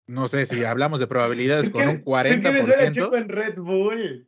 [0.07, 2.41] no sé si hablamos de probabilidades con un 40%.
[2.41, 4.27] ¿Quieres ver a Checo en Red Bull?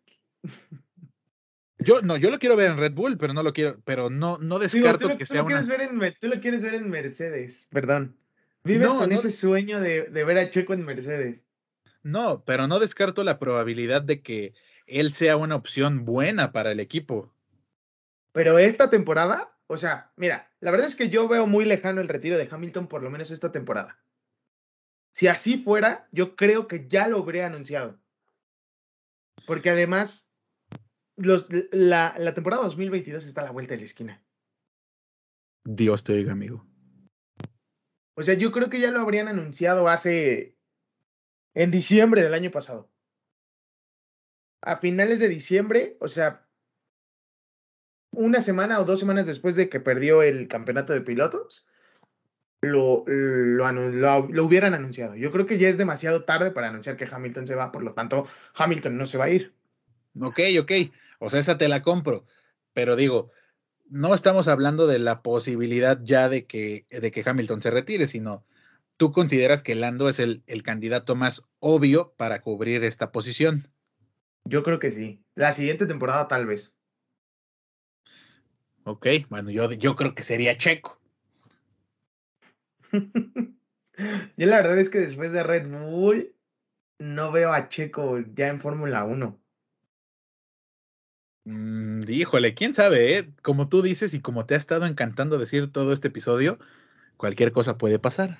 [1.79, 4.37] Yo no, yo lo quiero ver en Red Bull, pero no lo quiero, pero no,
[4.39, 5.61] no descarto que sea una.
[5.61, 8.17] tú lo quieres ver en Mercedes, perdón.
[8.63, 11.45] Vives con ese sueño de, de, ver a Checo en Mercedes.
[12.01, 14.55] No, pero no descarto la probabilidad de que
[14.87, 17.31] él sea una opción buena para el equipo.
[18.31, 22.07] Pero esta temporada, o sea, mira, la verdad es que yo veo muy lejano el
[22.07, 23.99] retiro de Hamilton, por lo menos esta temporada.
[25.15, 27.97] Si así fuera, yo creo que ya lo habría anunciado.
[29.47, 30.27] Porque además,
[31.15, 34.25] los, la, la temporada 2022 está a la vuelta de la esquina.
[35.63, 36.67] Dios te oiga, amigo.
[38.17, 40.57] O sea, yo creo que ya lo habrían anunciado hace.
[41.53, 42.91] en diciembre del año pasado.
[44.63, 46.45] A finales de diciembre, o sea,
[48.11, 51.69] una semana o dos semanas después de que perdió el campeonato de pilotos,
[52.65, 55.15] lo, lo, lo, lo, hubieran anunciado.
[55.15, 57.93] Yo creo que ya es demasiado tarde para anunciar que Hamilton se va, por lo
[57.93, 59.53] tanto, Hamilton no se va a ir.
[60.19, 60.71] Ok, ok.
[61.19, 62.25] O sea, esa te la compro.
[62.73, 63.31] Pero digo,
[63.89, 68.45] no estamos hablando de la posibilidad ya de que, de que Hamilton se retire, sino
[68.97, 73.67] tú consideras que Lando es el, el candidato más obvio para cubrir esta posición.
[74.45, 75.23] Yo creo que sí.
[75.35, 76.75] La siguiente temporada tal vez.
[78.83, 81.01] Ok, bueno, yo, yo creo que sería Checo.
[84.37, 86.35] yo la verdad es que después de Red Bull
[86.99, 89.39] no veo a Checo ya en Fórmula 1.
[91.45, 93.33] Mm, híjole, quién sabe, ¿eh?
[93.41, 96.57] Como tú dices y como te ha estado encantando decir todo este episodio,
[97.17, 98.39] cualquier cosa puede pasar.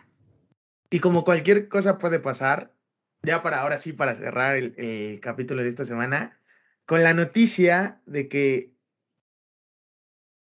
[0.89, 2.73] Y como cualquier cosa puede pasar,
[3.21, 6.39] ya para ahora sí, para cerrar el, el capítulo de esta semana,
[6.85, 8.75] con la noticia de que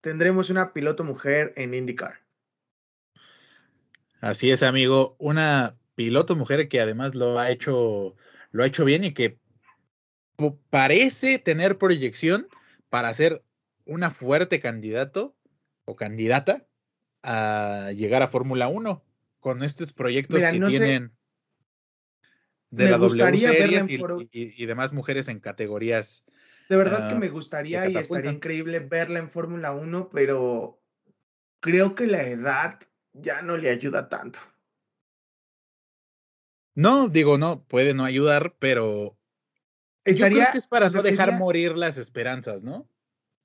[0.00, 2.20] tendremos una piloto mujer en IndyCar.
[4.20, 8.16] Así es, amigo, una piloto mujer que además lo ha hecho,
[8.52, 9.38] lo ha hecho bien y que
[10.70, 12.48] parece tener proyección
[12.88, 13.42] para ser
[13.84, 15.36] una fuerte candidato
[15.84, 16.66] o candidata
[17.22, 19.04] a llegar a Fórmula 1
[19.40, 21.12] con estos proyectos que tienen
[22.70, 23.86] de la W Series
[24.30, 26.24] y, demás mujeres en categorías.
[26.68, 30.80] De verdad que ah, me gustaría y estaría increíble verla en Fórmula 1, pero
[31.58, 32.78] creo que la edad
[33.12, 34.40] ya no le ayuda tanto.
[36.74, 39.20] No, digo, no, puede no ayudar, pero
[40.04, 42.88] Estaría, Yo creo que es para no dejar morir las esperanzas, ¿no?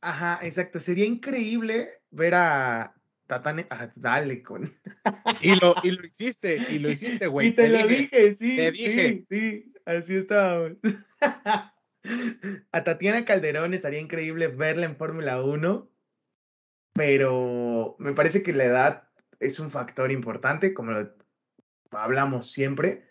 [0.01, 0.79] Ajá, exacto.
[0.79, 2.95] Sería increíble ver a
[3.27, 3.67] Tatane.
[3.69, 4.73] Ah, dale con.
[5.41, 7.47] y, lo, y lo hiciste, y lo hiciste, güey.
[7.47, 8.55] Y te, lo dije, sí.
[8.55, 9.25] Te dije.
[9.29, 10.77] Sí, sí, así estábamos.
[12.71, 15.91] a Tatiana Calderón estaría increíble verla en Fórmula 1,
[16.93, 19.04] pero me parece que la edad
[19.39, 21.13] es un factor importante, como lo
[21.91, 23.05] hablamos siempre.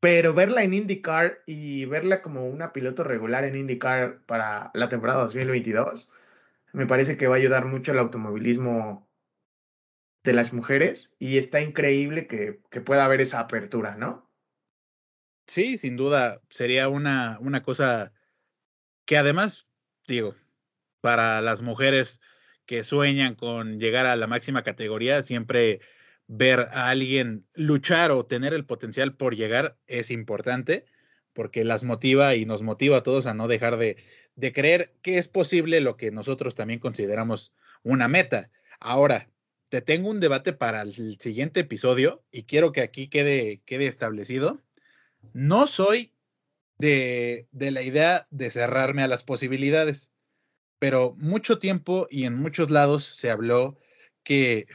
[0.00, 5.24] Pero verla en IndyCar y verla como una piloto regular en IndyCar para la temporada
[5.24, 6.10] 2022,
[6.72, 9.10] me parece que va a ayudar mucho el automovilismo
[10.22, 14.30] de las mujeres y está increíble que, que pueda haber esa apertura, ¿no?
[15.46, 18.12] Sí, sin duda, sería una, una cosa
[19.04, 19.68] que además,
[20.06, 20.34] digo,
[21.00, 22.20] para las mujeres
[22.70, 25.80] que sueñan con llegar a la máxima categoría, siempre
[26.28, 30.84] ver a alguien luchar o tener el potencial por llegar es importante
[31.32, 33.96] porque las motiva y nos motiva a todos a no dejar de,
[34.36, 37.52] de creer que es posible lo que nosotros también consideramos
[37.82, 38.52] una meta.
[38.78, 39.28] Ahora,
[39.68, 44.62] te tengo un debate para el siguiente episodio y quiero que aquí quede, quede establecido.
[45.32, 46.12] No soy
[46.78, 50.09] de, de la idea de cerrarme a las posibilidades,
[50.80, 53.78] pero mucho tiempo y en muchos lados se habló
[54.24, 54.66] que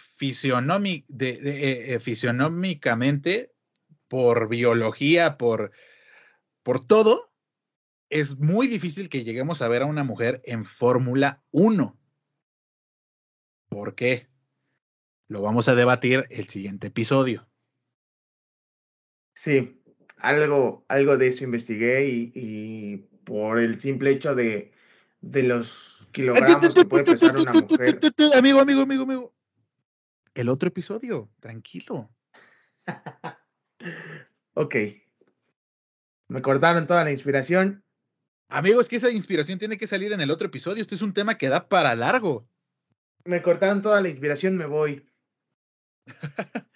[1.08, 3.53] de, eh, eh, fisionómicamente,
[4.08, 5.72] por biología, por,
[6.64, 7.32] por todo,
[8.10, 11.97] es muy difícil que lleguemos a ver a una mujer en Fórmula 1.
[13.70, 14.30] ¿Por qué?
[15.28, 17.49] Lo vamos a debatir el siguiente episodio.
[19.34, 19.82] Sí,
[20.18, 24.72] algo, algo de eso investigué y, por el simple hecho de,
[25.22, 27.99] de los kilogramos que puede pesar una mujer.
[28.36, 29.36] Amigo, amigo, amigo, amigo
[30.36, 32.13] el otro episodio, tranquilo.
[34.53, 34.76] ok.
[36.28, 37.84] Me cortaron toda la inspiración.
[38.49, 40.82] Amigos, que esa inspiración tiene que salir en el otro episodio.
[40.82, 42.47] Este es un tema que da para largo.
[43.24, 45.09] Me cortaron toda la inspiración, me voy.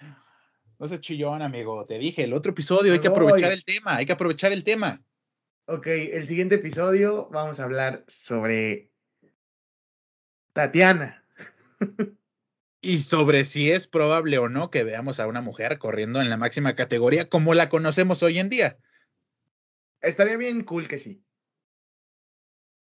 [0.79, 1.85] no seas chillón, amigo.
[1.85, 5.03] Te dije, el otro episodio hay que aprovechar el tema, hay que aprovechar el tema.
[5.65, 8.88] Ok, el siguiente episodio vamos a hablar sobre
[10.54, 11.24] Tatiana.
[12.82, 16.38] y sobre si es probable o no que veamos a una mujer corriendo en la
[16.38, 18.78] máxima categoría como la conocemos hoy en día.
[20.02, 21.24] Estaría bien cool que sí.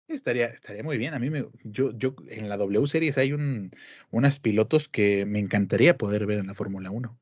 [0.08, 1.14] Estaría, estaría muy bien.
[1.14, 3.72] A mí me, yo, yo en la W Series hay un,
[4.12, 7.20] unas pilotos que me encantaría poder ver en la Fórmula 1.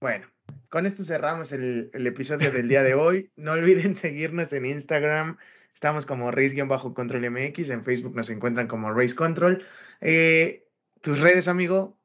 [0.00, 0.30] Bueno,
[0.68, 3.30] con esto cerramos el, el episodio del día de hoy.
[3.36, 5.38] No olviden seguirnos en Instagram.
[5.78, 7.70] Estamos como Race-Control MX.
[7.70, 9.64] En Facebook nos encuentran como Race Control.
[10.00, 10.66] Eh,
[11.00, 11.96] ¿Tus redes, amigo?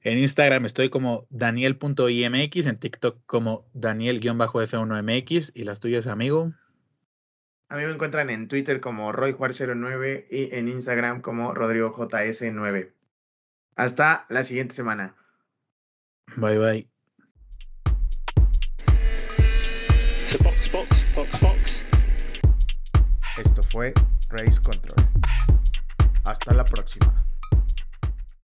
[0.00, 6.54] En Instagram estoy como daniel.imx, en TikTok como daniel-f1mx y las tuyas, amigo.
[7.68, 12.90] A mí me encuentran en Twitter como RoyJuar09 y en Instagram como RodrigoJS9.
[13.76, 15.14] Hasta la siguiente semana.
[16.38, 16.93] Bye bye.
[23.74, 23.92] Fue
[24.30, 25.04] Race Control.
[26.24, 27.23] Hasta la próxima.